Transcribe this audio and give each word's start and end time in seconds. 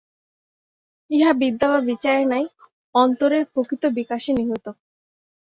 ইহা 1.11 1.31
বিদ্যা 1.33 1.67
বা 1.71 1.79
বিচারে 1.89 2.23
নাই, 2.25 2.43
অন্তরের 2.95 3.43
প্রকৃত 3.53 3.83
বিকাশে 3.97 4.31
নিহিত। 4.37 4.65